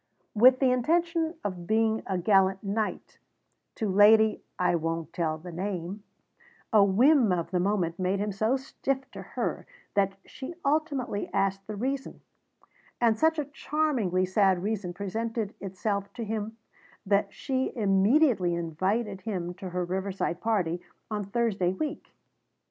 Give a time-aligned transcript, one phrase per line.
[0.33, 3.19] With the intention of being a gallant knight
[3.75, 6.01] to Lady I Won't Tell the Name,
[6.73, 11.67] a whim of the moment made him so stiff to her that she ultimately asked
[11.67, 12.21] the reason;
[12.99, 16.57] and such a charmingly sad reason presented itself to him
[17.05, 20.81] that she immediately invited him to her riverside party
[21.11, 22.11] on Thursday week.